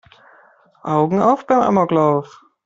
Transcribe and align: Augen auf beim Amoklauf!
Augen 0.81 1.21
auf 1.21 1.45
beim 1.45 1.59
Amoklauf! 1.61 2.43